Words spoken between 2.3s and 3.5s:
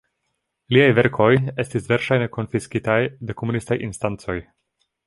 konfiskitaj de